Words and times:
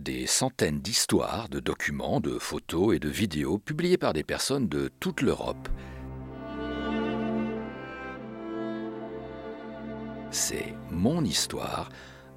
des 0.00 0.26
centaines 0.26 0.80
d'histoires, 0.80 1.48
de 1.48 1.60
documents, 1.60 2.20
de 2.20 2.38
photos 2.38 2.96
et 2.96 2.98
de 2.98 3.08
vidéos 3.08 3.58
publiés 3.58 3.98
par 3.98 4.12
des 4.12 4.24
personnes 4.24 4.68
de 4.68 4.90
toute 4.98 5.20
l'Europe. 5.20 5.68
C'est 10.30 10.74
Mon 10.90 11.24
Histoire, 11.24 11.90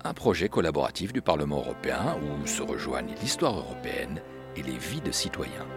un 0.03 0.13
projet 0.13 0.49
collaboratif 0.49 1.13
du 1.13 1.21
Parlement 1.21 1.59
européen 1.59 2.17
où 2.21 2.45
se 2.45 2.61
rejoignent 2.61 3.15
l'histoire 3.21 3.57
européenne 3.57 4.21
et 4.55 4.63
les 4.63 4.77
vies 4.77 5.01
de 5.01 5.11
citoyens. 5.11 5.67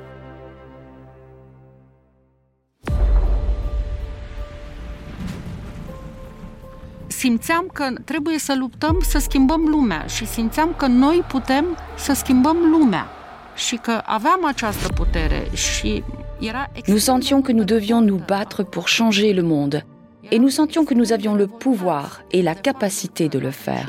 Simțeam 7.16 7.70
că 7.72 7.88
trebuie 8.04 8.38
să 8.38 8.54
luptăm 8.58 8.98
să 9.02 9.18
schimbăm 9.18 9.60
lumea 9.68 10.06
și 10.06 10.26
simțeam 10.26 10.74
că 10.76 10.86
noi 10.86 11.24
putem 11.28 11.64
să 11.96 12.12
schimbăm 12.12 12.56
lumea 12.70 13.06
și 13.54 13.76
că 13.76 14.02
aveam 14.04 14.44
această 14.44 14.88
putere 14.92 15.48
și 15.54 16.02
era 16.40 16.70
Nous 16.86 17.02
sentions 17.02 17.44
que 17.44 17.52
nous 17.52 17.66
devions 17.66 18.04
nous 18.04 18.20
battre 18.26 18.62
pour 18.62 18.84
changer 18.96 19.34
le 19.34 19.42
monde 19.42 19.86
et 20.30 20.38
nous 20.38 20.54
sentions 20.54 20.86
que 20.86 20.94
nous 20.94 21.12
avions 21.12 21.36
le 21.36 21.46
pouvoir 21.46 22.24
et 22.30 22.42
la 22.42 22.54
capacité 22.54 23.28
de 23.28 23.38
le 23.38 23.50
faire. 23.50 23.88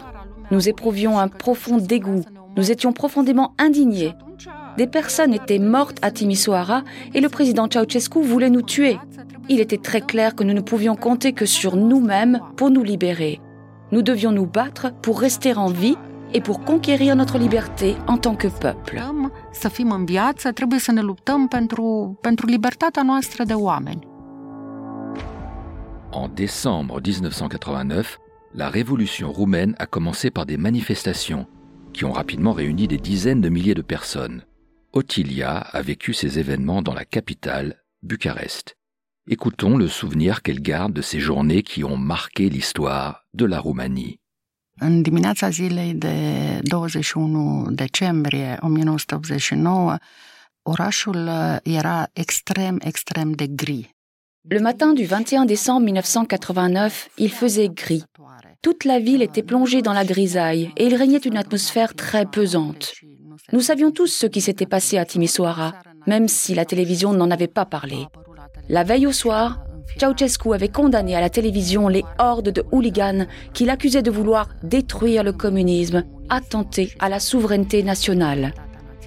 Nous 0.50 0.68
éprouvions 0.68 1.18
un 1.18 1.28
profond 1.28 1.78
dégoût, 1.78 2.24
nous 2.56 2.72
étions 2.72 2.94
profondément 2.94 3.54
indignés. 3.58 4.14
Des 4.78 4.86
personnes 4.86 5.34
étaient 5.34 5.58
mortes 5.58 5.98
à 6.04 6.12
Timisoara 6.12 6.84
et 7.16 7.20
le 7.20 7.30
président 7.30 7.68
Ceausescu 7.68 8.22
voulait 8.22 8.52
nous 8.52 8.62
tuer. 8.62 9.00
Il 9.50 9.60
était 9.60 9.80
très 9.80 10.02
clair 10.02 10.36
que 10.36 10.44
nous 10.44 10.54
ne 10.54 10.62
pouvions 10.62 10.96
compter 10.96 11.34
que 11.34 11.48
sur 11.48 11.76
nous-mêmes 11.76 12.40
pour 12.58 12.70
nous 12.70 12.84
libérer. 12.84 13.42
Nous 13.92 14.04
devions 14.04 14.32
nous 14.32 14.46
battre 14.46 14.94
pour 15.02 15.20
rester 15.20 15.56
en 15.56 15.68
vie 15.68 15.96
et 16.36 16.42
pour 16.42 16.64
conquérir 16.64 17.16
notre 17.16 17.40
liberté 17.40 17.96
en 18.06 18.18
tant 18.18 18.36
que 18.36 18.50
peuple. 18.50 19.02
En 26.12 26.28
décembre 26.30 27.02
1989, 27.02 28.20
la 28.54 28.70
révolution 28.70 29.32
roumaine 29.32 29.76
a 29.80 29.88
commencé 29.88 30.30
par 30.30 30.46
des 30.46 30.58
manifestations 30.58 31.48
qui 31.94 32.06
ont 32.06 32.12
rapidement 32.12 32.54
réuni 32.54 32.88
des 32.88 32.98
dizaines 32.98 33.42
de 33.42 33.50
milliers 33.50 33.74
de 33.74 33.82
personnes. 33.82 34.44
Ottilia 34.98 35.58
a 35.58 35.82
vécu 35.84 36.12
ces 36.14 36.40
événements 36.40 36.82
dans 36.82 36.96
la 36.96 37.06
capitale, 37.06 37.84
Bucarest. 38.02 38.78
Écoutons 39.30 39.78
le 39.78 39.88
souvenir 39.88 40.42
qu'elle 40.42 40.60
garde 40.60 40.94
de 40.94 41.04
ces 41.04 41.20
journées 41.20 41.62
qui 41.62 41.84
ont 41.84 41.98
marqué 41.98 42.50
l'histoire 42.50 43.12
de 43.40 43.46
la 43.46 43.60
Roumanie. 43.60 44.20
În 44.80 45.02
dimineața 45.02 45.50
zilei 45.50 45.94
de 45.94 46.14
21 46.64 47.72
decembrie 47.72 48.58
1989, 48.62 49.98
orașul 50.62 51.30
era 51.64 52.10
extrem, 52.14 52.80
extrem 52.82 53.32
de 53.32 53.46
gri. 53.46 53.90
Le 54.50 54.60
matin 54.60 54.94
du 54.94 55.06
21 55.06 55.46
décembre 55.46 55.84
1989, 55.84 57.10
il 57.18 57.30
faisait 57.30 57.70
gris. 57.70 58.04
Toute 58.62 58.86
la 58.86 59.00
ville 59.00 59.22
était 59.22 59.44
plongée 59.44 59.82
dans 59.82 59.94
la 59.94 60.06
grisaille 60.06 60.72
et 60.78 60.86
il 60.86 60.96
régnait 60.96 61.26
une 61.26 61.38
atmosphère 61.38 61.94
très 61.94 62.26
pesante. 62.26 62.94
Nous 63.52 63.62
savions 63.62 63.92
tous 63.92 64.08
ce 64.08 64.26
qui 64.26 64.42
s'était 64.42 64.66
passé 64.66 64.98
à 64.98 65.06
Timisoara, 65.06 65.74
même 66.06 66.28
si 66.28 66.56
la 66.56 66.66
télévision 66.66 67.14
n'en 67.14 67.32
avait 67.32 67.48
pas 67.48 67.66
parlé. 67.66 68.06
La 68.70 68.84
veille 68.84 69.08
au 69.08 69.12
soir, 69.12 69.60
Ceausescu 69.98 70.54
avait 70.54 70.68
condamné 70.68 71.16
à 71.16 71.22
la 71.22 71.30
télévision 71.30 71.88
les 71.88 72.04
hordes 72.20 72.50
de 72.50 72.66
hooligans 72.72 73.26
qui 73.54 73.66
l'accusaient 73.66 74.02
de 74.02 74.12
vouloir 74.12 74.50
détruire 74.64 75.24
le 75.24 75.34
communisme, 75.34 76.04
attenter 76.30 76.92
à 77.00 77.10
la 77.10 77.20
souveraineté 77.20 77.84
nationale. 77.84 78.54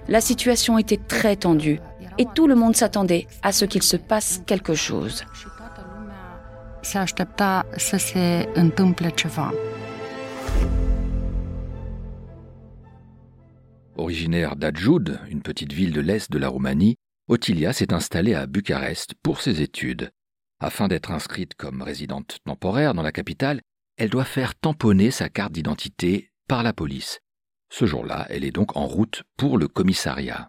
La 0.08 0.20
situation 0.20 0.78
était 0.78 1.00
très 1.08 1.36
tendue 1.36 1.80
et 2.18 2.26
tout 2.34 2.46
le 2.46 2.54
monde 2.54 2.76
s'attendait 2.76 3.26
à 3.42 3.52
ce 3.52 3.64
qu'il 3.64 3.82
se 3.82 3.96
passe 3.96 4.42
quelque 4.46 4.74
chose. 4.74 5.24
Originaire 14.00 14.56
d'Adjoud, 14.56 15.20
une 15.28 15.42
petite 15.42 15.74
ville 15.74 15.92
de 15.92 16.00
l'est 16.00 16.32
de 16.32 16.38
la 16.38 16.48
Roumanie, 16.48 16.96
Ottilia 17.28 17.74
s'est 17.74 17.92
installée 17.92 18.34
à 18.34 18.46
Bucarest 18.46 19.12
pour 19.22 19.42
ses 19.42 19.60
études. 19.60 20.10
Afin 20.58 20.88
d'être 20.88 21.10
inscrite 21.10 21.54
comme 21.54 21.82
résidente 21.82 22.38
temporaire 22.46 22.94
dans 22.94 23.02
la 23.02 23.12
capitale, 23.12 23.60
elle 23.98 24.08
doit 24.08 24.24
faire 24.24 24.54
tamponner 24.54 25.10
sa 25.10 25.28
carte 25.28 25.52
d'identité 25.52 26.30
par 26.48 26.62
la 26.62 26.72
police. 26.72 27.18
Ce 27.70 27.84
jour-là, 27.84 28.24
elle 28.30 28.44
est 28.44 28.56
donc 28.56 28.74
en 28.74 28.86
route 28.86 29.22
pour 29.36 29.58
le 29.58 29.68
commissariat. 29.68 30.48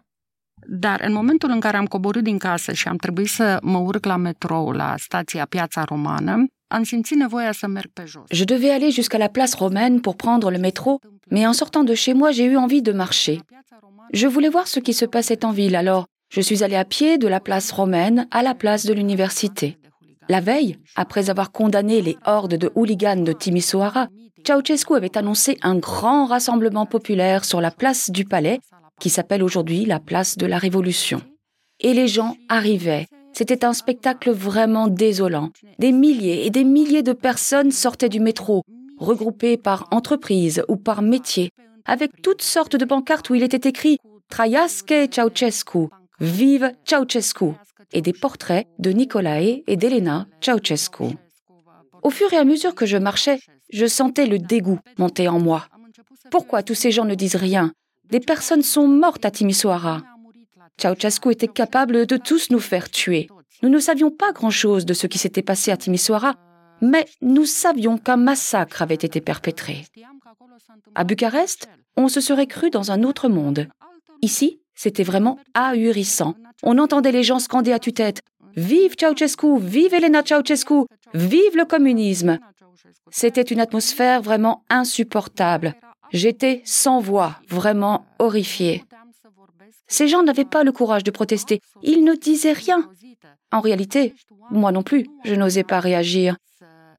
Dar 0.66 1.00
în 1.00 1.12
momentul 1.12 1.50
în 1.50 1.60
care 1.60 1.76
am 1.76 1.86
coborât 1.86 2.22
din 2.24 2.38
casă 2.38 2.72
și 2.72 2.88
am 2.88 2.96
trebuit 2.96 3.28
să 3.28 3.58
mă 3.62 3.98
la 4.02 4.16
metrou 4.16 4.70
la 4.70 4.94
stația 4.96 5.46
Piața 5.46 5.84
Je 8.30 8.44
devais 8.44 8.70
aller 8.70 8.90
jusqu'à 8.90 9.18
la 9.18 9.28
place 9.28 9.54
romaine 9.54 10.00
pour 10.00 10.16
prendre 10.16 10.50
le 10.50 10.58
métro, 10.58 11.00
mais 11.30 11.46
en 11.46 11.52
sortant 11.52 11.84
de 11.84 11.94
chez 11.94 12.14
moi, 12.14 12.32
j'ai 12.32 12.44
eu 12.44 12.56
envie 12.56 12.82
de 12.82 12.92
marcher. 12.92 13.40
Je 14.12 14.26
voulais 14.26 14.48
voir 14.48 14.66
ce 14.66 14.80
qui 14.80 14.92
se 14.92 15.04
passait 15.04 15.44
en 15.44 15.52
ville, 15.52 15.76
alors 15.76 16.06
je 16.32 16.40
suis 16.40 16.64
allée 16.64 16.76
à 16.76 16.84
pied 16.84 17.18
de 17.18 17.28
la 17.28 17.40
place 17.40 17.70
romaine 17.72 18.26
à 18.30 18.42
la 18.42 18.54
place 18.54 18.86
de 18.86 18.94
l'université. 18.94 19.78
La 20.28 20.40
veille, 20.40 20.78
après 20.96 21.30
avoir 21.30 21.52
condamné 21.52 22.00
les 22.00 22.16
hordes 22.24 22.54
de 22.54 22.70
hooligans 22.74 23.24
de 23.24 23.32
Timisoara, 23.32 24.08
Ceausescu 24.46 24.94
avait 24.94 25.16
annoncé 25.16 25.58
un 25.62 25.76
grand 25.76 26.26
rassemblement 26.26 26.86
populaire 26.86 27.44
sur 27.44 27.60
la 27.60 27.70
place 27.70 28.10
du 28.10 28.24
Palais, 28.24 28.60
qui 29.00 29.10
s'appelle 29.10 29.42
aujourd'hui 29.42 29.84
la 29.84 30.00
place 30.00 30.36
de 30.36 30.46
la 30.46 30.58
Révolution. 30.58 31.20
Et 31.80 31.92
les 31.94 32.08
gens 32.08 32.36
arrivaient. 32.48 33.08
C'était 33.32 33.64
un 33.64 33.72
spectacle 33.72 34.30
vraiment 34.30 34.88
désolant. 34.88 35.50
Des 35.78 35.92
milliers 35.92 36.46
et 36.46 36.50
des 36.50 36.64
milliers 36.64 37.02
de 37.02 37.12
personnes 37.12 37.70
sortaient 37.70 38.08
du 38.08 38.20
métro, 38.20 38.62
regroupées 38.98 39.56
par 39.56 39.88
entreprise 39.90 40.62
ou 40.68 40.76
par 40.76 41.02
métier, 41.02 41.50
avec 41.84 42.10
toutes 42.22 42.42
sortes 42.42 42.76
de 42.76 42.84
pancartes 42.84 43.30
où 43.30 43.34
il 43.34 43.42
était 43.42 43.68
écrit 43.68 43.98
Traiasque 44.28 44.94
Ceausescu, 45.10 45.88
Vive 46.20 46.72
Ceausescu 46.84 47.52
et 47.92 48.02
des 48.02 48.12
portraits 48.12 48.66
de 48.78 48.90
Nicolae 48.90 49.62
et 49.66 49.76
d'Elena 49.76 50.26
Ceausescu. 50.40 51.16
Au 52.02 52.10
fur 52.10 52.32
et 52.32 52.38
à 52.38 52.44
mesure 52.44 52.74
que 52.74 52.86
je 52.86 52.96
marchais, 52.96 53.38
je 53.72 53.86
sentais 53.86 54.26
le 54.26 54.38
dégoût 54.38 54.78
monter 54.98 55.28
en 55.28 55.40
moi. 55.40 55.66
Pourquoi 56.30 56.62
tous 56.62 56.74
ces 56.74 56.90
gens 56.90 57.04
ne 57.04 57.14
disent 57.14 57.36
rien? 57.36 57.72
Des 58.10 58.20
personnes 58.20 58.62
sont 58.62 58.88
mortes 58.88 59.24
à 59.24 59.30
Timisoara. 59.30 60.02
Ceausescu 60.80 61.30
était 61.30 61.48
capable 61.48 62.06
de 62.06 62.16
tous 62.16 62.50
nous 62.50 62.60
faire 62.60 62.90
tuer. 62.90 63.28
Nous 63.62 63.68
ne 63.68 63.78
savions 63.78 64.10
pas 64.10 64.32
grand-chose 64.32 64.86
de 64.86 64.94
ce 64.94 65.06
qui 65.06 65.18
s'était 65.18 65.42
passé 65.42 65.70
à 65.70 65.76
Timisoara, 65.76 66.34
mais 66.80 67.06
nous 67.20 67.44
savions 67.44 67.98
qu'un 67.98 68.16
massacre 68.16 68.82
avait 68.82 68.94
été 68.94 69.20
perpétré. 69.20 69.84
À 70.94 71.04
Bucarest, 71.04 71.68
on 71.96 72.08
se 72.08 72.20
serait 72.20 72.46
cru 72.46 72.70
dans 72.70 72.90
un 72.90 73.04
autre 73.04 73.28
monde. 73.28 73.68
Ici, 74.20 74.60
c'était 74.74 75.04
vraiment 75.04 75.38
ahurissant. 75.54 76.34
On 76.62 76.78
entendait 76.78 77.12
les 77.12 77.22
gens 77.22 77.38
scander 77.38 77.72
à 77.72 77.78
tue-tête 77.78 78.22
Vive 78.56 78.96
Ceausescu, 78.98 79.58
vive 79.58 79.94
Elena 79.94 80.22
Ceausescu, 80.22 80.84
vive 81.14 81.56
le 81.56 81.64
communisme. 81.64 82.38
C'était 83.10 83.42
une 83.42 83.60
atmosphère 83.60 84.20
vraiment 84.20 84.64
insupportable. 84.68 85.74
J'étais 86.12 86.60
sans 86.64 87.00
voix, 87.00 87.36
vraiment 87.48 88.04
horrifiée. 88.18 88.84
Ces 89.92 90.08
gens 90.08 90.22
n'avaient 90.22 90.46
pas 90.46 90.64
le 90.64 90.72
courage 90.72 91.04
de 91.04 91.10
protester. 91.10 91.60
Ils 91.82 92.02
ne 92.02 92.14
disaient 92.14 92.54
rien. 92.54 92.88
En 93.52 93.60
réalité, 93.60 94.14
moi 94.50 94.72
non 94.72 94.82
plus, 94.82 95.06
je 95.22 95.34
n'osais 95.34 95.64
pas 95.64 95.80
réagir. 95.80 96.38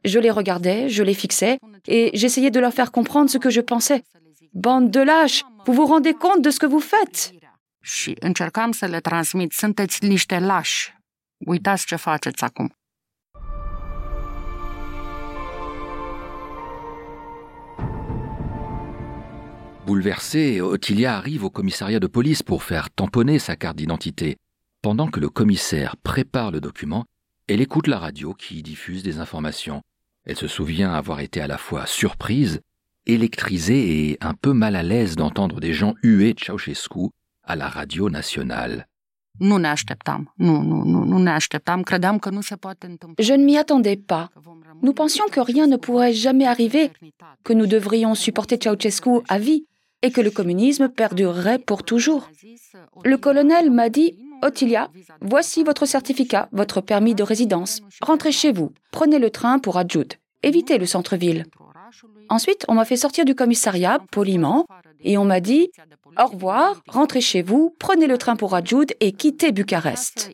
Je 0.06 0.20
les 0.20 0.30
regardais, 0.30 0.90
je 0.90 1.02
les 1.02 1.16
fixais, 1.16 1.58
et 1.88 2.12
j'essayais 2.14 2.52
de 2.52 2.60
leur 2.60 2.72
faire 2.72 2.92
comprendre 2.92 3.32
ce 3.32 3.40
que 3.40 3.50
je 3.50 3.62
pensais. 3.62 4.04
Bande 4.54 4.92
de 4.92 5.00
lâches, 5.00 5.44
vous 5.66 5.74
vous 5.74 5.88
rendez 5.88 6.14
compte 6.14 6.44
de 6.44 6.52
ce 6.52 6.60
que 6.60 6.68
vous 6.68 6.82
faites? 6.82 7.34
Bouleversée, 19.86 20.62
Ottilia 20.62 21.18
arrive 21.18 21.44
au 21.44 21.50
commissariat 21.50 22.00
de 22.00 22.08
police 22.08 22.42
pour 22.42 22.64
faire 22.64 22.90
tamponner 22.90 23.38
sa 23.38 23.58
carte 23.58 23.76
d'identité. 23.76 24.38
Pendant 24.82 25.08
que 25.08 25.20
le 25.20 25.28
commissaire 25.28 25.98
prépare 25.98 26.52
le 26.52 26.62
document, 26.62 27.04
elle 27.50 27.60
écoute 27.60 27.88
la 27.88 28.00
radio 28.00 28.34
qui 28.34 28.64
diffuse 28.64 29.04
des 29.04 29.20
informations. 29.20 29.82
Elle 30.26 30.38
se 30.38 30.48
souvient 30.48 30.94
avoir 30.94 31.20
été 31.20 31.42
à 31.42 31.48
la 31.48 31.58
fois 31.58 31.86
surprise, 31.86 32.62
électrisée 33.06 34.10
et 34.10 34.18
un 34.22 34.34
peu 34.34 34.54
mal 34.54 34.78
à 34.78 34.84
l'aise 34.84 35.18
d'entendre 35.18 35.60
des 35.60 35.74
gens 35.74 35.96
huer 36.02 36.34
Ceausescu 36.38 37.10
à 37.44 37.58
la 37.58 37.68
radio 37.68 38.10
nationale. 38.10 38.88
Je 39.40 39.46
ne 43.34 43.44
m'y 43.44 43.58
attendais 43.58 43.98
pas. 43.98 44.30
Nous 44.82 44.94
pensions 44.94 45.26
que 45.32 45.40
rien 45.40 45.68
ne 45.68 45.76
pourrait 45.76 46.14
jamais 46.14 46.46
arriver, 46.46 46.92
que 47.44 47.54
nous 47.54 47.68
devrions 47.68 48.16
supporter 48.16 48.58
Ceausescu 48.58 49.22
à 49.28 49.40
vie. 49.40 49.66
Et 50.04 50.12
que 50.12 50.22
le 50.22 50.30
communisme 50.30 50.90
perdurerait 50.90 51.58
pour 51.58 51.82
toujours. 51.84 52.30
Le 53.04 53.18
colonel 53.18 53.72
m'a 53.72 53.90
dit 53.90 54.20
Ottilia, 54.44 54.90
voici 55.22 55.64
votre 55.64 55.86
certificat, 55.86 56.50
votre 56.52 56.82
permis 56.82 57.16
de 57.16 57.24
résidence. 57.24 57.82
Rentrez 58.02 58.34
chez 58.34 58.52
vous, 58.52 58.72
prenez 58.92 59.18
le 59.18 59.32
train 59.32 59.58
pour 59.58 59.78
Adjoud. 59.78 60.14
Évitez 60.44 60.78
le 60.78 60.86
centre-ville. 60.86 61.46
Ensuite, 62.30 62.66
on 62.68 62.74
m'a 62.74 62.86
fait 62.86 62.98
sortir 62.98 63.24
du 63.24 63.36
commissariat, 63.36 64.00
poliment, 64.12 64.66
et 65.02 65.18
on 65.18 65.24
m'a 65.24 65.40
dit 65.40 65.70
Au 66.22 66.28
revoir, 66.28 66.82
rentrez 66.88 67.22
chez 67.22 67.42
vous, 67.42 67.74
prenez 67.80 68.08
le 68.08 68.18
train 68.18 68.36
pour 68.36 68.54
Adjoud 68.56 68.92
et 69.00 69.14
quittez 69.14 69.54
Bucarest. 69.54 70.32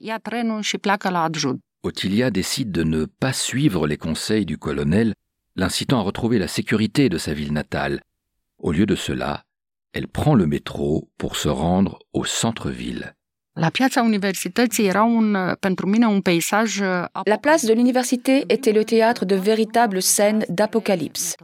Ottilia 1.84 2.32
décide 2.32 2.72
de 2.72 2.84
ne 2.84 3.06
pas 3.06 3.34
suivre 3.34 3.88
les 3.88 3.98
conseils 3.98 4.46
du 4.46 4.58
colonel, 4.58 5.14
l'incitant 5.56 6.00
à 6.00 6.04
retrouver 6.04 6.40
la 6.40 6.48
sécurité 6.48 7.10
de 7.10 7.18
sa 7.18 7.34
ville 7.34 7.54
natale. 7.54 8.02
Au 8.58 8.72
lieu 8.72 8.86
de 8.86 8.96
cela, 8.96 9.44
elle 9.94 10.08
prend 10.08 10.36
le 10.36 10.46
métro 10.46 11.10
pour 11.18 11.36
se 11.36 11.50
rendre 11.50 12.00
au 12.14 12.26
centre-ville. 12.26 13.16
La 13.56 13.72
place 13.72 13.96
de 17.66 17.74
l'université 17.74 18.46
était 18.50 18.72
le 18.72 18.86
théâtre 18.86 19.26
de 19.26 19.36
véritables 19.36 20.02
scènes 20.02 20.46
d'apocalypse. 20.50 21.36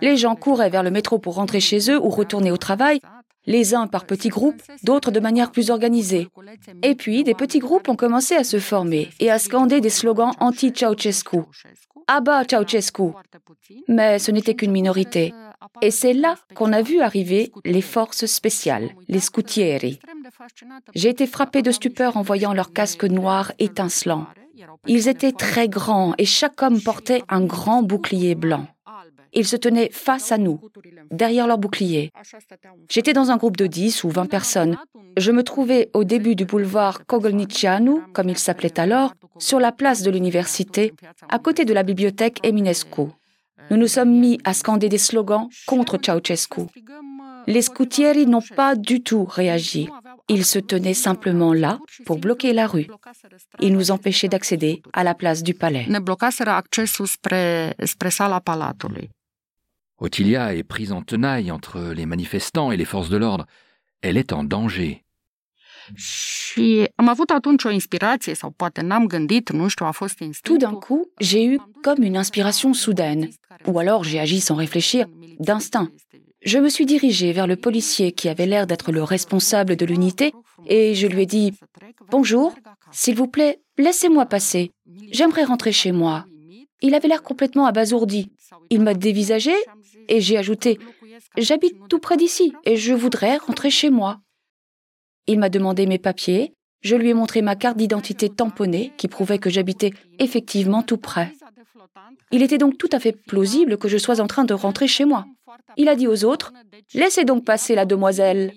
Les 0.00 0.16
gens 0.16 0.34
couraient 0.34 0.70
vers 0.70 0.82
le 0.82 0.90
métro 0.90 1.18
pour 1.18 1.34
rentrer 1.34 1.60
chez 1.60 1.90
eux 1.90 2.00
ou 2.00 2.08
retourner 2.08 2.50
au 2.50 2.56
travail, 2.56 3.00
les 3.46 3.74
uns 3.74 3.86
par 3.86 4.06
petits 4.06 4.28
groupes, 4.28 4.62
d'autres 4.82 5.10
de 5.10 5.20
manière 5.20 5.52
plus 5.52 5.70
organisée. 5.70 6.28
Et 6.82 6.94
puis, 6.94 7.22
des 7.24 7.34
petits 7.34 7.58
groupes 7.58 7.88
ont 7.88 7.96
commencé 7.96 8.34
à 8.34 8.44
se 8.44 8.58
former 8.58 9.10
et 9.20 9.30
à 9.30 9.38
scander 9.38 9.80
des 9.80 9.90
slogans 9.90 10.32
anti-Ceausescu. 10.40 11.38
Abba 12.06 12.44
Ceausescu. 12.48 13.12
Mais 13.88 14.18
ce 14.18 14.30
n'était 14.30 14.54
qu'une 14.54 14.72
minorité. 14.72 15.32
Et 15.80 15.90
c'est 15.90 16.12
là 16.12 16.36
qu'on 16.54 16.72
a 16.72 16.82
vu 16.82 17.00
arriver 17.00 17.52
les 17.64 17.82
forces 17.82 18.26
spéciales, 18.26 18.90
les 19.08 19.20
scoutieri. 19.20 19.98
J'ai 20.94 21.08
été 21.08 21.26
frappé 21.26 21.62
de 21.62 21.70
stupeur 21.70 22.16
en 22.16 22.22
voyant 22.22 22.52
leurs 22.52 22.72
casques 22.72 23.04
noirs 23.04 23.52
étincelants. 23.58 24.26
Ils 24.86 25.08
étaient 25.08 25.32
très 25.32 25.68
grands 25.68 26.14
et 26.18 26.24
chaque 26.24 26.62
homme 26.62 26.80
portait 26.80 27.22
un 27.28 27.44
grand 27.44 27.82
bouclier 27.82 28.34
blanc. 28.34 28.66
Ils 29.34 29.46
se 29.46 29.56
tenaient 29.56 29.88
face 29.90 30.30
à 30.30 30.36
nous, 30.36 30.60
derrière 31.10 31.46
leur 31.46 31.56
bouclier. 31.56 32.12
J'étais 32.90 33.14
dans 33.14 33.30
un 33.30 33.38
groupe 33.38 33.56
de 33.56 33.66
10 33.66 34.04
ou 34.04 34.10
20 34.10 34.26
personnes. 34.26 34.76
Je 35.16 35.32
me 35.32 35.42
trouvais 35.42 35.90
au 35.94 36.04
début 36.04 36.34
du 36.34 36.44
boulevard 36.44 37.06
Kogolnicianu, 37.06 38.02
comme 38.12 38.28
il 38.28 38.36
s'appelait 38.36 38.78
alors, 38.78 39.14
sur 39.38 39.58
la 39.58 39.72
place 39.72 40.02
de 40.02 40.10
l'université, 40.10 40.92
à 41.30 41.38
côté 41.38 41.64
de 41.64 41.72
la 41.72 41.82
bibliothèque 41.82 42.40
Eminescu. 42.44 43.08
Nous 43.70 43.76
nous 43.76 43.88
sommes 43.88 44.18
mis 44.18 44.38
à 44.44 44.54
scander 44.54 44.88
des 44.88 44.98
slogans 44.98 45.48
contre 45.66 45.98
Ceausescu. 45.98 46.62
Les 47.46 47.62
scoutieri 47.62 48.26
n'ont 48.26 48.42
pas 48.56 48.74
du 48.76 49.02
tout 49.02 49.24
réagi. 49.24 49.88
Ils 50.28 50.44
se 50.44 50.58
tenaient 50.58 50.94
simplement 50.94 51.52
là 51.52 51.78
pour 52.04 52.18
bloquer 52.18 52.52
la 52.52 52.66
rue. 52.66 52.86
Ils 53.60 53.72
nous 53.72 53.90
empêchaient 53.90 54.28
d'accéder 54.28 54.82
à 54.92 55.04
la 55.04 55.14
place 55.14 55.42
du 55.42 55.54
palais. 55.54 55.86
Ottilia 59.98 60.54
est 60.54 60.62
prise 60.64 60.92
en 60.92 61.02
tenaille 61.02 61.50
entre 61.50 61.92
les 61.92 62.06
manifestants 62.06 62.72
et 62.72 62.76
les 62.76 62.84
forces 62.84 63.08
de 63.08 63.16
l'ordre. 63.16 63.46
Elle 64.00 64.16
est 64.16 64.32
en 64.32 64.42
danger. 64.44 65.04
Tout 70.44 70.58
d'un 70.58 70.74
coup, 70.74 71.06
j'ai 71.20 71.46
eu 71.46 71.58
comme 71.82 72.02
une 72.02 72.16
inspiration 72.16 72.74
soudaine, 72.74 73.30
ou 73.66 73.78
alors 73.78 74.04
j'ai 74.04 74.20
agi 74.20 74.40
sans 74.40 74.54
réfléchir, 74.54 75.06
d'instinct. 75.40 75.88
Je 76.44 76.58
me 76.58 76.68
suis 76.68 76.86
dirigée 76.86 77.32
vers 77.32 77.46
le 77.46 77.56
policier 77.56 78.12
qui 78.12 78.28
avait 78.28 78.46
l'air 78.46 78.66
d'être 78.66 78.90
le 78.90 79.02
responsable 79.04 79.76
de 79.76 79.86
l'unité 79.86 80.32
et 80.66 80.94
je 80.94 81.06
lui 81.06 81.22
ai 81.22 81.26
dit 81.26 81.54
Bonjour, 82.10 82.54
s'il 82.90 83.14
vous 83.14 83.28
plaît, 83.28 83.60
laissez-moi 83.78 84.26
passer. 84.26 84.72
J'aimerais 85.12 85.44
rentrer 85.44 85.72
chez 85.72 85.92
moi. 85.92 86.26
Il 86.80 86.94
avait 86.94 87.06
l'air 87.06 87.22
complètement 87.22 87.66
abasourdi. 87.66 88.32
Il 88.70 88.80
m'a 88.80 88.94
dévisagé 88.94 89.52
et 90.08 90.20
j'ai 90.20 90.36
ajouté 90.36 90.78
J'habite 91.36 91.76
tout 91.88 91.98
près 91.98 92.16
d'ici 92.16 92.52
et 92.64 92.76
je 92.76 92.92
voudrais 92.92 93.36
rentrer 93.36 93.70
chez 93.70 93.90
moi. 93.90 94.20
Il 95.26 95.38
m'a 95.38 95.48
demandé 95.48 95.86
mes 95.86 95.98
papiers. 95.98 96.54
Je 96.80 96.96
lui 96.96 97.10
ai 97.10 97.14
montré 97.14 97.42
ma 97.42 97.54
carte 97.54 97.76
d'identité 97.76 98.28
tamponnée 98.28 98.92
qui 98.96 99.06
prouvait 99.08 99.38
que 99.38 99.50
j'habitais 99.50 99.92
effectivement 100.18 100.82
tout 100.82 100.96
près. 100.96 101.32
Il 102.32 102.42
était 102.42 102.58
donc 102.58 102.78
tout 102.78 102.88
à 102.92 102.98
fait 102.98 103.12
plausible 103.12 103.76
que 103.78 103.88
je 103.88 103.98
sois 103.98 104.20
en 104.20 104.26
train 104.26 104.44
de 104.44 104.54
rentrer 104.54 104.88
chez 104.88 105.04
moi. 105.04 105.26
Il 105.76 105.88
a 105.88 105.94
dit 105.94 106.08
aux 106.08 106.24
autres 106.24 106.52
Laissez 106.94 107.24
donc 107.24 107.44
passer 107.44 107.74
la 107.74 107.84
demoiselle. 107.84 108.52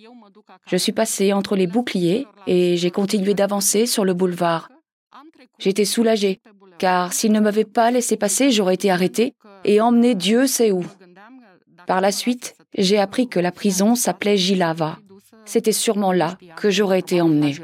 Je 0.66 0.78
suis 0.78 0.92
passé 0.92 1.34
entre 1.34 1.56
les 1.56 1.68
boucliers 1.68 2.26
et 2.48 2.78
j'ai 2.78 2.92
continué 2.92 3.34
d'avancer 3.34 3.86
sur 3.86 4.06
le 4.06 4.14
boulevard. 4.14 4.70
J'étais 5.60 5.86
soulagé, 5.86 6.40
car 6.80 7.14
s'il 7.14 7.32
ne 7.32 7.40
m'avait 7.40 7.66
pas 7.66 7.92
laissé 7.92 8.18
passer, 8.18 8.52
j'aurais 8.52 8.76
été 8.76 8.90
arrêté 8.90 9.34
et 9.64 9.82
emmené 9.82 10.16
Dieu 10.16 10.48
sait 10.48 10.72
où. 10.72 10.86
Par 11.88 12.02
la 12.02 12.12
suite, 12.12 12.56
j'ai 12.78 12.98
appris 12.98 13.28
que 13.28 13.40
la 13.40 13.52
prison 13.52 13.96
s'appelait 13.96 14.38
Gilava. 14.38 14.98
C'était 15.46 15.72
sûrement 15.72 16.12
là 16.12 16.38
que 16.58 16.70
j'aurais 16.70 17.00
été 17.00 17.22
emmené. 17.22 17.56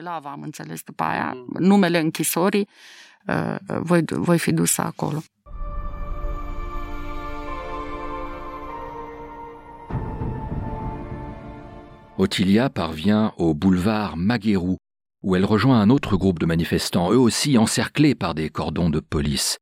Ottilia 12.18 12.70
parvient 12.70 13.34
au 13.38 13.54
boulevard 13.56 14.16
Maguérou, 14.16 14.78
où 15.24 15.36
elle 15.36 15.46
rejoint 15.46 15.82
un 15.82 15.90
autre 15.90 16.18
groupe 16.18 16.40
de 16.40 16.46
manifestants, 16.46 17.12
eux 17.12 17.18
aussi 17.18 17.58
encerclés 17.58 18.16
par 18.16 18.36
des 18.36 18.50
cordons 18.50 18.90
de 18.90 19.00
police. 19.00 19.58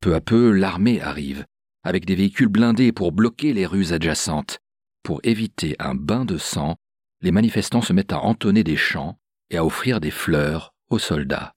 Peu 0.00 0.14
à 0.14 0.20
peu, 0.20 0.50
l'armée 0.50 1.00
arrive, 1.00 1.44
avec 1.84 2.04
des 2.04 2.14
véhicules 2.14 2.48
blindés 2.48 2.92
pour 2.92 3.12
bloquer 3.12 3.52
les 3.52 3.66
rues 3.66 3.92
adjacentes. 3.92 4.58
Pour 5.02 5.20
éviter 5.22 5.76
un 5.78 5.94
bain 5.94 6.24
de 6.24 6.36
sang, 6.36 6.76
les 7.24 7.32
manifestants 7.32 7.82
se 7.82 7.92
mettent 7.92 8.12
à 8.12 8.20
entonner 8.20 8.62
des 8.62 8.76
chants 8.76 9.16
et 9.50 9.56
à 9.56 9.64
offrir 9.64 9.98
des 9.98 10.10
fleurs 10.10 10.74
aux 10.90 10.98
soldats. 10.98 11.54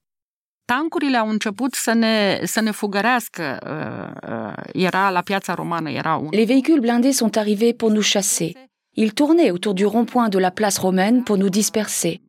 Les 6.32 6.44
véhicules 6.44 6.80
blindés 6.80 7.12
sont 7.12 7.38
arrivés 7.38 7.74
pour 7.74 7.90
nous 7.90 8.02
chasser. 8.02 8.56
Ils 8.96 9.14
tournaient 9.14 9.50
autour 9.50 9.74
du 9.74 9.86
rond-point 9.86 10.30
de 10.30 10.38
la 10.38 10.50
place 10.50 10.78
romaine 10.78 11.22
pour 11.22 11.36
nous 11.36 11.50
disperser. 11.50 12.20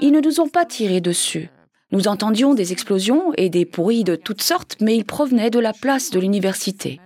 Ils 0.00 0.12
ne 0.12 0.20
nous 0.20 0.40
ont 0.40 0.48
pas 0.48 0.64
tiré 0.64 1.00
dessus. 1.00 1.48
Nous 1.92 2.08
entendions 2.08 2.54
des 2.54 2.72
explosions 2.72 3.32
et 3.36 3.50
des 3.50 3.64
bruits 3.64 4.04
de 4.04 4.16
toutes 4.16 4.42
sortes, 4.42 4.76
mais 4.80 4.96
ils 4.96 5.04
provenaient 5.04 5.50
de 5.50 5.58
la 5.58 5.72
place 5.72 6.10
de 6.10 6.20
l'université. 6.20 7.00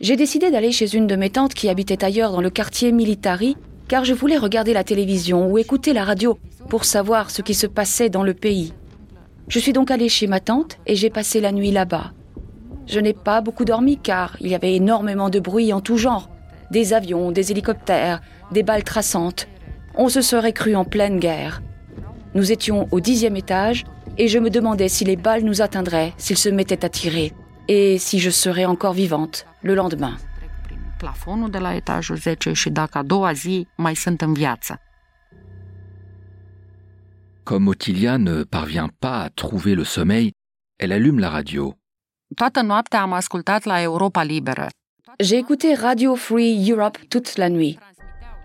J'ai 0.00 0.16
décidé 0.16 0.50
d'aller 0.50 0.72
chez 0.72 0.96
une 0.96 1.06
de 1.06 1.16
mes 1.16 1.30
tantes 1.30 1.54
qui 1.54 1.68
habitait 1.68 2.04
ailleurs 2.04 2.32
dans 2.32 2.40
le 2.40 2.50
quartier 2.50 2.90
Militari, 2.90 3.56
car 3.90 4.04
je 4.04 4.14
voulais 4.14 4.36
regarder 4.36 4.72
la 4.72 4.84
télévision 4.84 5.50
ou 5.50 5.58
écouter 5.58 5.92
la 5.92 6.04
radio 6.04 6.38
pour 6.68 6.84
savoir 6.84 7.28
ce 7.28 7.42
qui 7.42 7.54
se 7.54 7.66
passait 7.66 8.08
dans 8.08 8.22
le 8.22 8.34
pays. 8.34 8.72
Je 9.48 9.58
suis 9.58 9.72
donc 9.72 9.90
allée 9.90 10.08
chez 10.08 10.28
ma 10.28 10.38
tante 10.38 10.78
et 10.86 10.94
j'ai 10.94 11.10
passé 11.10 11.40
la 11.40 11.50
nuit 11.50 11.72
là-bas. 11.72 12.12
Je 12.86 13.00
n'ai 13.00 13.14
pas 13.14 13.40
beaucoup 13.40 13.64
dormi 13.64 13.98
car 13.98 14.36
il 14.40 14.46
y 14.46 14.54
avait 14.54 14.76
énormément 14.76 15.28
de 15.28 15.40
bruit 15.40 15.72
en 15.72 15.80
tout 15.80 15.96
genre, 15.96 16.30
des 16.70 16.92
avions, 16.92 17.32
des 17.32 17.50
hélicoptères, 17.50 18.20
des 18.52 18.62
balles 18.62 18.84
traçantes. 18.84 19.48
On 19.96 20.08
se 20.08 20.20
serait 20.20 20.52
cru 20.52 20.76
en 20.76 20.84
pleine 20.84 21.18
guerre. 21.18 21.60
Nous 22.36 22.52
étions 22.52 22.86
au 22.92 23.00
dixième 23.00 23.36
étage 23.36 23.84
et 24.18 24.28
je 24.28 24.38
me 24.38 24.50
demandais 24.50 24.88
si 24.88 25.04
les 25.04 25.16
balles 25.16 25.42
nous 25.42 25.62
atteindraient 25.62 26.14
s'ils 26.16 26.38
se 26.38 26.48
mettaient 26.48 26.84
à 26.84 26.88
tirer 26.88 27.32
et 27.66 27.98
si 27.98 28.20
je 28.20 28.30
serais 28.30 28.66
encore 28.66 28.92
vivante 28.92 29.46
le 29.64 29.74
lendemain. 29.74 30.16
Comme 37.44 37.68
Ottilia 37.68 38.18
ne 38.18 38.44
parvient 38.44 38.90
pas 39.00 39.22
à 39.22 39.30
trouver 39.30 39.74
le 39.74 39.84
sommeil, 39.84 40.32
elle 40.78 40.92
allume 40.92 41.18
la 41.18 41.30
radio. 41.30 41.74
J'ai 45.18 45.38
écouté 45.38 45.74
Radio 45.74 46.16
Free 46.16 46.70
Europe 46.70 46.98
toute 47.10 47.38
la 47.38 47.50
nuit. 47.50 47.78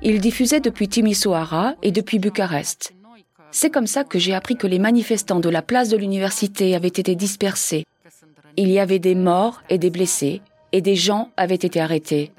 Il 0.02 0.20
diffusait 0.20 0.60
depuis 0.60 0.88
Timisoara 0.88 1.76
et 1.82 1.92
depuis 1.92 2.20
Bucarest. 2.20 2.94
C'est 3.52 3.70
comme 3.70 3.88
ça 3.88 4.04
que 4.04 4.20
j'ai 4.20 4.34
appris 4.34 4.58
que 4.58 4.68
les 4.68 4.80
manifestants 4.80 5.40
de 5.40 5.50
la 5.50 5.62
place 5.62 5.90
de 5.90 5.98
l'université 5.98 6.76
avaient 6.76 6.88
été 6.88 7.16
dispersés. 7.16 7.86
Il 8.58 8.70
y 8.70 8.80
avait 8.80 9.00
des 9.00 9.16
morts 9.16 9.62
et 9.70 9.78
des 9.78 9.90
blessés, 9.90 10.42
et 10.72 10.82
des 10.82 10.96
gens 10.96 11.32
avaient 11.38 11.56
été 11.56 11.80
arrêtés. 11.80 12.32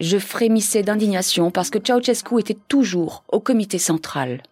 Je 0.00 0.16
frémissais 0.16 0.82
d'indignation 0.82 1.50
parce 1.50 1.68
que 1.68 1.78
Ceausescu 1.78 2.40
était 2.40 2.56
toujours 2.68 3.22
au 3.28 3.38
comité 3.38 3.78
central. 3.78 4.42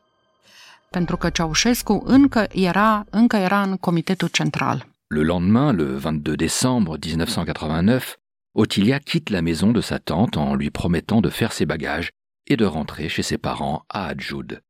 Le 5.09 5.23
lendemain, 5.23 5.73
le 5.73 5.97
22 5.97 6.37
décembre 6.37 6.99
1989, 7.03 8.19
Ottilia 8.55 9.01
quitte 9.01 9.31
la 9.31 9.41
maison 9.41 9.73
de 9.73 9.81
sa 9.81 9.99
tante 9.99 10.37
en 10.37 10.55
lui 10.55 10.71
promettant 10.71 11.23
de 11.23 11.31
faire 11.31 11.53
ses 11.53 11.65
bagages 11.65 12.11
et 12.47 12.57
de 12.57 12.67
rentrer 12.67 13.09
chez 13.09 13.23
ses 13.23 13.39
parents 13.39 13.85
à 13.89 14.07
Adjoud. 14.09 14.61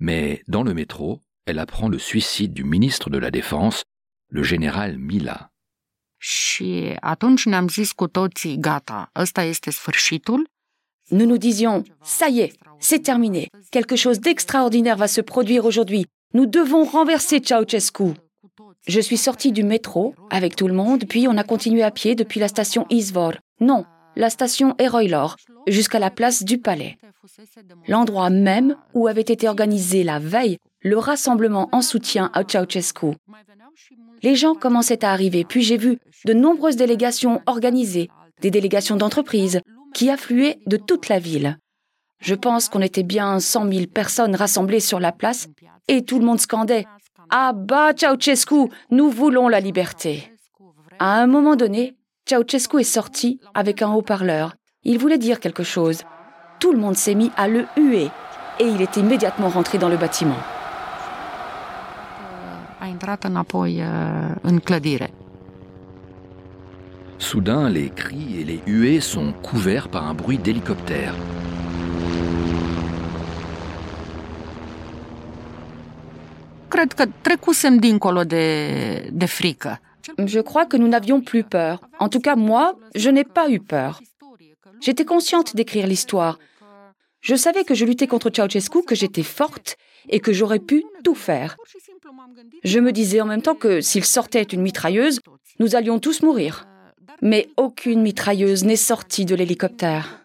Mais 0.00 0.42
dans 0.48 0.64
le 0.64 0.74
métro, 0.74 1.20
elle 1.46 1.60
apprend 1.60 1.88
le 1.88 1.98
suicide 1.98 2.52
du 2.52 2.64
ministre 2.64 3.08
de 3.08 3.18
la 3.18 3.30
Défense, 3.30 3.84
le 4.30 4.42
général 4.42 4.98
Mila. 4.98 5.50
Nous 11.10 11.26
nous 11.26 11.36
disions, 11.36 11.84
ça 12.02 12.30
y 12.30 12.40
est, 12.40 12.54
c'est 12.80 13.02
terminé. 13.02 13.50
Quelque 13.70 13.94
chose 13.94 14.20
d'extraordinaire 14.20 14.96
va 14.96 15.06
se 15.06 15.20
produire 15.20 15.66
aujourd'hui. 15.66 16.06
Nous 16.32 16.46
devons 16.46 16.84
renverser 16.84 17.42
Ceausescu. 17.44 18.14
Je 18.86 19.00
suis 19.00 19.18
sortie 19.18 19.52
du 19.52 19.64
métro 19.64 20.14
avec 20.30 20.56
tout 20.56 20.66
le 20.66 20.72
monde, 20.72 21.04
puis 21.06 21.28
on 21.28 21.36
a 21.36 21.44
continué 21.44 21.82
à 21.82 21.90
pied 21.90 22.14
depuis 22.14 22.40
la 22.40 22.48
station 22.48 22.86
Izvor. 22.88 23.34
Non, 23.60 23.84
la 24.16 24.30
station 24.30 24.74
Eroilor, 24.78 25.36
jusqu'à 25.66 25.98
la 25.98 26.10
place 26.10 26.42
du 26.42 26.56
palais. 26.56 26.96
L'endroit 27.86 28.30
même 28.30 28.76
où 28.94 29.08
avait 29.08 29.20
été 29.20 29.46
organisé 29.46 30.04
la 30.04 30.18
veille 30.18 30.56
le 30.80 30.98
rassemblement 30.98 31.68
en 31.72 31.82
soutien 31.82 32.30
à 32.34 32.44
Ceausescu. 32.44 33.16
Les 34.22 34.34
gens 34.36 34.54
commençaient 34.54 35.04
à 35.04 35.12
arriver, 35.12 35.44
puis 35.44 35.62
j'ai 35.62 35.76
vu 35.76 35.98
de 36.24 36.32
nombreuses 36.32 36.76
délégations 36.76 37.42
organisées, 37.46 38.08
des 38.40 38.50
délégations 38.50 38.96
d'entreprises, 38.96 39.60
qui 39.94 40.10
affluaient 40.10 40.58
de 40.66 40.76
toute 40.76 41.08
la 41.08 41.18
ville. 41.18 41.58
Je 42.20 42.34
pense 42.34 42.68
qu'on 42.68 42.80
était 42.80 43.02
bien 43.02 43.38
100 43.38 43.70
000 43.70 43.86
personnes 43.86 44.34
rassemblées 44.34 44.80
sur 44.80 44.98
la 44.98 45.12
place 45.12 45.48
et 45.88 46.02
tout 46.02 46.18
le 46.18 46.24
monde 46.24 46.40
scandait 46.40 46.86
Ah 47.30 47.52
bah 47.54 47.92
Ceausescu, 47.94 48.70
nous 48.90 49.10
voulons 49.10 49.48
la 49.48 49.60
liberté. 49.60 50.32
À 50.98 51.20
un 51.20 51.26
moment 51.26 51.56
donné, 51.56 51.94
Ceausescu 52.26 52.80
est 52.80 52.84
sorti 52.84 53.40
avec 53.52 53.82
un 53.82 53.92
haut-parleur. 53.92 54.54
Il 54.84 54.98
voulait 54.98 55.18
dire 55.18 55.40
quelque 55.40 55.62
chose. 55.62 56.02
Tout 56.60 56.72
le 56.72 56.78
monde 56.78 56.96
s'est 56.96 57.14
mis 57.14 57.30
à 57.36 57.48
le 57.48 57.66
huer 57.76 58.10
et 58.58 58.66
il 58.66 58.80
est 58.80 58.96
immédiatement 58.96 59.48
rentré 59.48 59.78
dans 59.78 59.88
le 59.88 59.96
bâtiment. 59.96 60.38
Soudain, 67.18 67.70
les 67.70 67.88
cris 67.88 68.40
et 68.40 68.44
les 68.44 68.60
huées 68.66 69.00
sont 69.00 69.32
couverts 69.32 69.88
par 69.88 70.06
un 70.06 70.12
bruit 70.12 70.36
d'hélicoptère. 70.36 71.14
Je 80.18 80.40
crois 80.40 80.66
que 80.66 80.76
nous 80.76 80.88
n'avions 80.88 81.22
plus 81.22 81.44
peur. 81.44 81.80
En 81.98 82.10
tout 82.10 82.20
cas, 82.20 82.36
moi, 82.36 82.74
je 82.94 83.08
n'ai 83.08 83.24
pas 83.24 83.48
eu 83.48 83.60
peur. 83.60 84.02
J'étais 84.80 85.06
consciente 85.06 85.56
d'écrire 85.56 85.86
l'histoire. 85.86 86.38
Je 87.22 87.34
savais 87.34 87.64
que 87.64 87.74
je 87.74 87.86
luttais 87.86 88.06
contre 88.06 88.28
Ceausescu, 88.28 88.82
que 88.82 88.94
j'étais 88.94 89.22
forte 89.22 89.78
et 90.10 90.20
que 90.20 90.34
j'aurais 90.34 90.58
pu 90.58 90.84
tout 91.02 91.14
faire. 91.14 91.56
Je 92.62 92.78
me 92.78 92.92
disais 92.92 93.20
en 93.20 93.26
même 93.26 93.42
temps 93.42 93.54
que 93.54 93.80
s'il 93.80 94.04
sortait 94.04 94.42
une 94.42 94.62
mitrailleuse, 94.62 95.20
nous 95.58 95.76
allions 95.76 95.98
tous 95.98 96.22
mourir. 96.22 96.66
Mais 97.22 97.48
aucune 97.56 98.02
mitrailleuse 98.02 98.64
n'est 98.64 98.76
sortie 98.76 99.24
de 99.24 99.34
l'hélicoptère. 99.34 100.24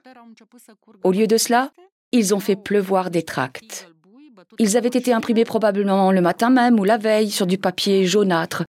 Au 1.03 1.11
lieu 1.11 1.27
de 1.27 1.37
cela, 1.37 1.71
ils 2.11 2.33
ont 2.33 2.39
fait 2.39 2.55
pleuvoir 2.55 3.11
des 3.11 3.23
tracts. 3.23 3.89
Ils 4.57 4.77
avaient 4.77 4.87
été 4.87 5.13
imprimés 5.13 5.45
probablement 5.45 6.11
le 6.11 6.21
matin 6.21 6.49
même 6.49 6.79
ou 6.79 6.83
la 6.83 6.97
veille 6.97 7.29
sur 7.29 7.45
du 7.45 7.57
papier 7.57 8.05
jaunâtre. 8.05 8.63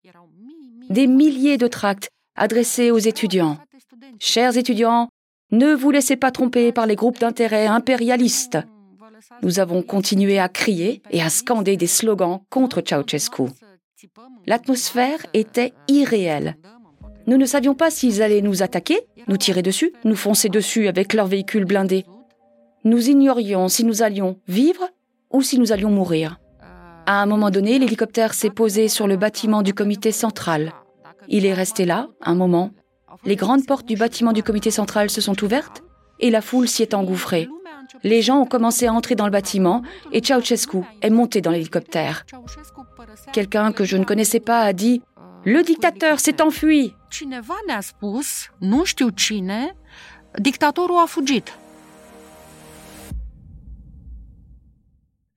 Des 0.90 1.06
milliers 1.06 1.58
de 1.58 1.66
tracts 1.66 2.08
adressés 2.36 2.90
aux 2.90 2.98
étudiants. 2.98 3.58
Chers 4.18 4.56
étudiants, 4.56 5.08
ne 5.50 5.74
vous 5.74 5.90
laissez 5.90 6.16
pas 6.16 6.30
tromper 6.30 6.72
par 6.72 6.86
les 6.86 6.96
groupes 6.96 7.18
d'intérêt 7.18 7.66
impérialistes. 7.66 8.58
Nous 9.42 9.60
avons 9.60 9.82
continué 9.82 10.38
à 10.38 10.48
crier 10.48 11.02
et 11.10 11.22
à 11.22 11.30
scander 11.30 11.76
des 11.76 11.86
slogans 11.86 12.40
contre 12.50 12.82
Ceausescu. 12.86 13.44
L'atmosphère 14.46 15.24
était 15.34 15.72
irréelle. 15.88 16.56
Nous 17.26 17.36
ne 17.36 17.46
savions 17.46 17.74
pas 17.74 17.90
s'ils 17.90 18.22
allaient 18.22 18.40
nous 18.40 18.62
attaquer, 18.62 19.00
nous 19.26 19.36
tirer 19.36 19.62
dessus, 19.62 19.92
nous 20.04 20.16
foncer 20.16 20.48
dessus 20.48 20.88
avec 20.88 21.12
leurs 21.12 21.26
véhicules 21.26 21.64
blindés. 21.64 22.06
Nous 22.84 23.10
ignorions 23.10 23.68
si 23.68 23.84
nous 23.84 24.02
allions 24.02 24.38
vivre 24.46 24.88
ou 25.30 25.42
si 25.42 25.58
nous 25.58 25.72
allions 25.72 25.90
mourir. 25.90 26.38
À 27.06 27.22
un 27.22 27.26
moment 27.26 27.50
donné, 27.50 27.78
l'hélicoptère 27.78 28.34
s'est 28.34 28.50
posé 28.50 28.88
sur 28.88 29.06
le 29.06 29.16
bâtiment 29.16 29.62
du 29.62 29.74
comité 29.74 30.12
central. 30.12 30.72
Il 31.28 31.44
est 31.44 31.54
resté 31.54 31.84
là 31.84 32.08
un 32.22 32.34
moment. 32.34 32.70
Les 33.24 33.36
grandes 33.36 33.66
portes 33.66 33.86
du 33.86 33.96
bâtiment 33.96 34.32
du 34.32 34.42
comité 34.42 34.70
central 34.70 35.10
se 35.10 35.20
sont 35.20 35.42
ouvertes 35.42 35.82
et 36.20 36.30
la 36.30 36.40
foule 36.40 36.68
s'y 36.68 36.82
est 36.82 36.94
engouffrée. 36.94 37.48
Les 38.04 38.22
gens 38.22 38.40
ont 38.40 38.46
commencé 38.46 38.86
à 38.86 38.92
entrer 38.92 39.14
dans 39.14 39.24
le 39.24 39.30
bâtiment 39.30 39.82
et 40.12 40.22
Ceausescu 40.22 40.78
est 41.02 41.10
monté 41.10 41.40
dans 41.40 41.50
l'hélicoptère. 41.50 42.24
Quelqu'un 43.32 43.72
que 43.72 43.84
je 43.84 43.96
ne 43.96 44.04
connaissais 44.04 44.40
pas 44.40 44.60
a 44.60 44.72
dit 44.72 45.02
Le 45.44 45.62
dictateur 45.62 46.20
s'est 46.20 46.42
enfui. 46.42 46.94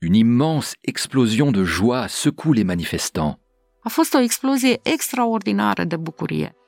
Une 0.02 0.16
immense 0.16 0.74
explosion 0.84 1.52
de 1.52 1.64
joie 1.64 2.08
secoue 2.08 2.54
les 2.54 2.64
manifestants. 2.64 3.38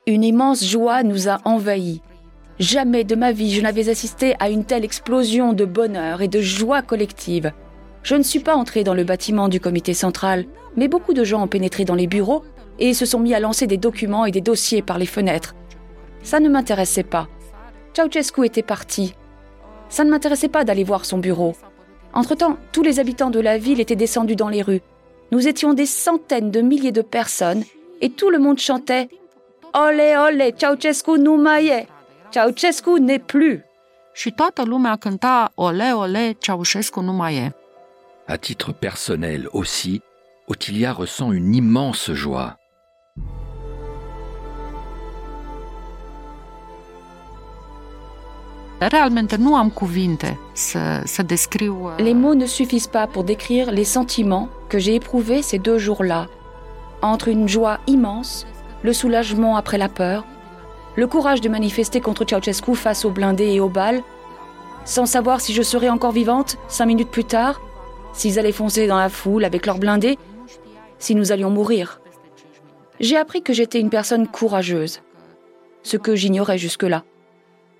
Une 0.06 0.24
immense 0.24 0.64
joie 0.64 1.02
nous 1.02 1.28
a 1.28 1.40
envahis. 1.44 2.00
Jamais 2.60 3.02
de 3.02 3.16
ma 3.16 3.32
vie 3.32 3.52
je 3.52 3.60
n'avais 3.60 3.88
assisté 3.88 4.36
à 4.38 4.48
une 4.48 4.64
telle 4.64 4.84
explosion 4.84 5.52
de 5.52 5.64
bonheur 5.64 6.22
et 6.22 6.28
de 6.28 6.40
joie 6.40 6.82
collective. 6.82 7.52
Je 8.04 8.14
ne 8.14 8.22
suis 8.22 8.38
pas 8.38 8.54
entré 8.54 8.84
dans 8.84 8.94
le 8.94 9.02
bâtiment 9.02 9.48
du 9.48 9.58
comité 9.58 9.92
central, 9.92 10.44
mais 10.76 10.86
beaucoup 10.86 11.14
de 11.14 11.24
gens 11.24 11.42
ont 11.42 11.48
pénétré 11.48 11.84
dans 11.84 11.96
les 11.96 12.06
bureaux 12.06 12.44
et 12.78 12.94
se 12.94 13.06
sont 13.06 13.18
mis 13.18 13.34
à 13.34 13.40
lancer 13.40 13.66
des 13.66 13.76
documents 13.76 14.24
et 14.24 14.30
des 14.30 14.40
dossiers 14.40 14.82
par 14.82 14.98
les 14.98 15.06
fenêtres. 15.06 15.54
Ça 16.22 16.38
ne 16.38 16.48
m'intéressait 16.48 17.02
pas. 17.02 17.28
Ceausescu 17.92 18.44
était 18.44 18.62
parti. 18.62 19.14
Ça 19.88 20.04
ne 20.04 20.10
m'intéressait 20.10 20.48
pas 20.48 20.64
d'aller 20.64 20.84
voir 20.84 21.04
son 21.04 21.18
bureau. 21.18 21.54
Entre-temps, 22.12 22.56
tous 22.72 22.82
les 22.82 23.00
habitants 23.00 23.30
de 23.30 23.40
la 23.40 23.58
ville 23.58 23.80
étaient 23.80 23.96
descendus 23.96 24.36
dans 24.36 24.48
les 24.48 24.62
rues. 24.62 24.82
Nous 25.32 25.48
étions 25.48 25.74
des 25.74 25.86
centaines 25.86 26.50
de 26.52 26.60
milliers 26.60 26.92
de 26.92 27.02
personnes 27.02 27.64
et 28.00 28.10
tout 28.10 28.30
le 28.30 28.38
monde 28.38 28.58
chantait 28.58 29.08
Olé, 29.74 30.14
olé, 30.16 30.54
Ceausescu 30.56 31.18
nu 31.18 31.36
mai 31.36 31.86
Ceausescu 32.34 32.98
n'est 32.98 33.24
plus. 33.26 33.60
Și 34.12 34.30
toată 34.30 34.64
lumea 34.64 34.96
cânta 34.96 35.52
Ole, 35.54 35.92
ole, 35.92 36.36
Ceausescu 36.38 37.00
nu 37.00 37.12
mai 37.12 37.36
e. 37.36 37.52
À 38.26 38.36
titre 38.36 38.72
personnel 38.72 39.48
aussi, 39.52 40.00
Ottilia 40.46 40.92
ressent 40.92 41.32
une 41.32 41.54
immense 41.54 42.12
joie. 42.12 42.58
Descriu. 51.28 51.74
Les 51.98 52.14
mots 52.14 52.34
ne 52.34 52.46
suffisent 52.46 52.90
pas 52.90 53.06
pour 53.06 53.22
décrire 53.22 53.70
les 53.70 53.84
sentiments 53.84 54.48
que 54.68 54.78
j'ai 54.78 54.94
éprouvés 54.96 55.42
ces 55.42 55.58
deux 55.58 55.78
jours-là. 55.78 56.26
Entre 57.00 57.28
une 57.28 57.48
joie 57.48 57.78
immense, 57.86 58.44
le 58.82 58.92
soulagement 58.92 59.56
après 59.56 59.78
la 59.78 59.88
peur, 59.88 60.24
le 60.96 61.06
courage 61.06 61.40
de 61.40 61.48
manifester 61.48 62.00
contre 62.00 62.24
Ceausescu 62.24 62.74
face 62.74 63.04
aux 63.04 63.10
blindés 63.10 63.52
et 63.52 63.60
aux 63.60 63.68
balles, 63.68 64.02
sans 64.84 65.06
savoir 65.06 65.40
si 65.40 65.52
je 65.52 65.62
serais 65.62 65.88
encore 65.88 66.12
vivante 66.12 66.56
cinq 66.68 66.86
minutes 66.86 67.10
plus 67.10 67.24
tard, 67.24 67.60
s'ils 68.12 68.38
allaient 68.38 68.52
foncer 68.52 68.86
dans 68.86 68.98
la 68.98 69.08
foule 69.08 69.44
avec 69.44 69.66
leurs 69.66 69.78
blindés, 69.78 70.18
si 70.98 71.14
nous 71.14 71.32
allions 71.32 71.50
mourir. 71.50 72.00
J'ai 73.00 73.16
appris 73.16 73.42
que 73.42 73.52
j'étais 73.52 73.80
une 73.80 73.90
personne 73.90 74.28
courageuse, 74.28 75.00
ce 75.82 75.96
que 75.96 76.14
j'ignorais 76.14 76.58
jusque-là. 76.58 77.02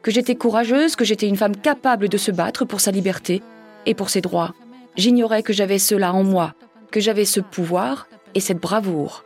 Que 0.03 0.11
j'étais 0.11 0.35
courageuse, 0.35 0.97
que 0.97 1.05
j'étais 1.05 1.29
une 1.29 1.37
femme 1.37 1.57
capable 1.57 2.09
de 2.09 2.19
se 2.19 2.31
battre 2.31 2.65
pour 2.65 2.81
sa 2.81 2.91
liberté 2.91 3.43
et 3.87 3.95
pour 3.95 4.11
ses 4.11 4.21
droits. 4.21 4.55
J'ignorais 4.97 5.43
que 5.43 5.53
j'avais 5.53 5.79
cela 5.79 6.13
en 6.13 6.25
moi, 6.25 6.55
que 6.91 7.01
j'avais 7.01 7.25
ce 7.25 7.41
pouvoir 7.41 8.09
et 8.35 8.41
cette 8.41 8.61
bravoure. 8.61 9.25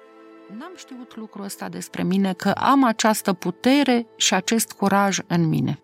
N-am 0.56 0.72
știut 0.76 1.16
lucrul 1.16 1.44
ăsta 1.44 1.68
despre 1.68 2.02
mine, 2.02 2.32
că 2.32 2.48
am 2.48 2.84
această 2.84 3.32
putere 3.32 4.06
și 4.16 4.34
acest 4.34 4.72
curaj 4.72 5.18
în 5.26 5.48
mine. 5.48 5.82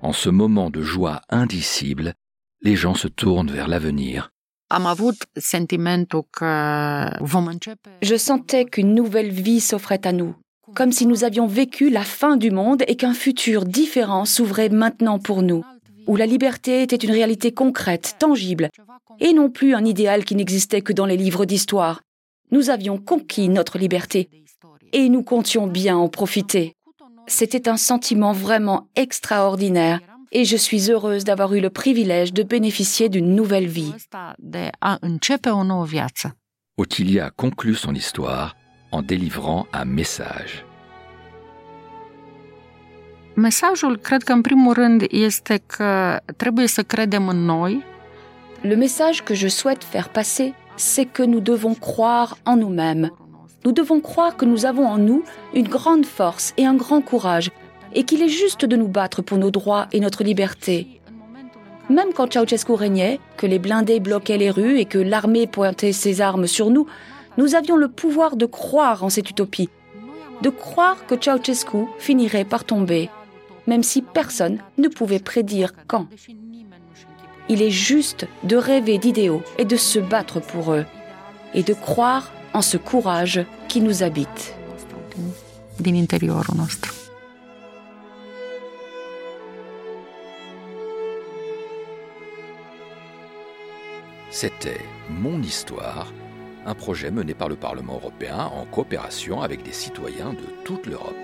En 0.00 0.10
ce 0.10 0.30
moment 0.30 0.72
de 0.72 0.80
joie 0.80 1.20
indicible, 1.30 2.14
les 2.58 2.78
gens 2.78 2.98
se 2.98 3.08
tournent 3.08 3.50
vers 3.50 3.68
l'avenir. 3.68 4.30
Je 8.00 8.16
sentais 8.16 8.64
qu'une 8.64 8.94
nouvelle 8.94 9.30
vie 9.30 9.60
s'offrait 9.60 10.06
à 10.06 10.12
nous, 10.12 10.34
comme 10.74 10.92
si 10.92 11.06
nous 11.06 11.24
avions 11.24 11.46
vécu 11.46 11.90
la 11.90 12.04
fin 12.04 12.36
du 12.36 12.50
monde 12.50 12.82
et 12.86 12.96
qu'un 12.96 13.14
futur 13.14 13.64
différent 13.64 14.24
s'ouvrait 14.24 14.68
maintenant 14.68 15.18
pour 15.18 15.42
nous, 15.42 15.64
où 16.06 16.16
la 16.16 16.26
liberté 16.26 16.82
était 16.82 16.96
une 16.96 17.10
réalité 17.10 17.52
concrète, 17.52 18.16
tangible, 18.18 18.70
et 19.20 19.32
non 19.32 19.50
plus 19.50 19.74
un 19.74 19.84
idéal 19.84 20.24
qui 20.24 20.34
n'existait 20.34 20.82
que 20.82 20.92
dans 20.92 21.06
les 21.06 21.16
livres 21.16 21.44
d'histoire. 21.44 22.02
nous 22.50 22.68
avions 22.68 22.98
conquis 22.98 23.48
notre 23.48 23.78
liberté 23.78 24.28
et 24.92 25.08
nous 25.08 25.22
comptions 25.22 25.66
bien 25.66 25.96
en 25.96 26.08
profiter. 26.08 26.74
C'était 27.26 27.68
un 27.68 27.78
sentiment 27.78 28.32
vraiment 28.32 28.88
extraordinaire 28.94 30.00
et 30.32 30.44
je 30.44 30.56
suis 30.56 30.90
heureuse 30.90 31.24
d'avoir 31.24 31.54
eu 31.54 31.60
le 31.60 31.70
privilège 31.70 32.32
de 32.32 32.42
bénéficier 32.42 33.08
d'une 33.08 33.34
nouvelle 33.34 33.68
vie. 33.68 33.92
Ottilia 36.76 37.30
conclut 37.30 37.74
son 37.74 37.94
histoire 37.94 38.54
en 38.92 39.02
délivrant 39.02 39.66
un 39.72 39.84
message. 39.84 40.64
Mesajul, 43.34 43.96
cred 43.96 44.22
că 44.22 44.32
în 44.32 44.40
primul 44.40 44.72
rând 44.72 45.04
este 45.10 45.62
că 45.66 46.20
trebuie 46.36 46.66
să 46.66 46.82
credem 46.82 47.28
în 47.28 47.44
noi. 47.44 47.84
Le 48.60 48.74
message 48.74 49.22
que 49.22 49.34
je 49.34 49.48
souhaite 49.48 49.84
faire 49.90 50.08
passer, 50.12 50.54
c'est 50.76 51.12
que 51.12 51.24
nous 51.24 51.42
devons 51.42 51.78
croire 51.78 52.36
en 52.44 52.56
nous-mêmes. 52.56 53.10
Nous 53.64 53.74
devons 53.74 54.00
croire 54.00 54.36
que 54.36 54.44
nous 54.44 54.64
avons 54.64 54.86
en 54.86 54.98
nous 54.98 55.22
une 55.52 55.68
grande 55.68 56.06
force 56.06 56.52
et 56.56 56.66
un 56.66 56.76
grand 56.76 57.00
courage, 57.00 57.50
et 57.94 58.04
qu'il 58.04 58.22
est 58.22 58.36
juste 58.42 58.64
de 58.64 58.76
nous 58.76 58.88
battre 58.88 59.22
pour 59.22 59.38
nos 59.38 59.50
droits 59.50 59.86
et 59.92 60.00
notre 60.00 60.24
liberté. 60.24 61.00
Même 61.88 62.12
quand 62.14 62.32
Ceausescu 62.32 62.72
régnait, 62.72 63.18
que 63.36 63.46
les 63.46 63.58
blindés 63.58 64.00
bloquaient 64.00 64.38
les 64.38 64.50
rues 64.50 64.78
et 64.78 64.84
que 64.84 64.98
l'armée 64.98 65.46
pointait 65.46 65.92
ses 65.92 66.20
armes 66.20 66.46
sur 66.46 66.70
nous, 66.70 66.86
nous 67.38 67.54
avions 67.54 67.76
le 67.76 67.88
pouvoir 67.88 68.36
de 68.36 68.46
croire 68.46 69.04
en 69.04 69.08
cette 69.08 69.30
utopie, 69.30 69.70
de 70.42 70.50
croire 70.50 71.06
que 71.06 71.14
Ceausescu 71.14 71.86
finirait 71.98 72.44
par 72.44 72.64
tomber 72.64 73.10
même 73.66 73.82
si 73.82 74.02
personne 74.02 74.58
ne 74.78 74.88
pouvait 74.88 75.18
prédire 75.18 75.72
quand. 75.86 76.06
Il 77.48 77.62
est 77.62 77.70
juste 77.70 78.26
de 78.44 78.56
rêver 78.56 78.98
d'idéaux 78.98 79.42
et 79.58 79.64
de 79.64 79.76
se 79.76 79.98
battre 79.98 80.40
pour 80.40 80.72
eux, 80.72 80.86
et 81.54 81.62
de 81.62 81.74
croire 81.74 82.32
en 82.54 82.62
ce 82.62 82.76
courage 82.76 83.44
qui 83.68 83.80
nous 83.80 84.02
habite. 84.02 84.54
C'était 94.30 94.80
Mon 95.10 95.42
Histoire, 95.42 96.12
un 96.66 96.74
projet 96.74 97.10
mené 97.10 97.34
par 97.34 97.48
le 97.48 97.56
Parlement 97.56 97.94
européen 97.94 98.38
en 98.38 98.64
coopération 98.66 99.42
avec 99.42 99.62
des 99.62 99.72
citoyens 99.72 100.32
de 100.32 100.46
toute 100.64 100.86
l'Europe. 100.86 101.16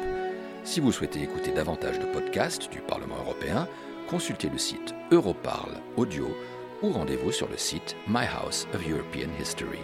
Si 0.65 0.81
vous 0.81 0.93
souhaitez 0.93 1.23
écouter 1.23 1.53
davantage 1.53 1.99
de 1.99 2.07
podcasts 2.07 2.71
du 2.71 2.81
Parlement 2.81 3.19
européen, 3.19 3.69
consultez 4.09 4.49
le 4.49 4.59
site 4.59 4.95
Europarl 5.11 5.73
Audio 5.97 6.29
ou 6.83 6.91
rendez-vous 6.91 7.33
sur 7.33 7.49
le 7.49 7.57
site 7.57 7.97
My 8.07 8.27
House 8.27 8.67
of 8.75 8.89
European 8.89 9.31
History. 9.41 9.81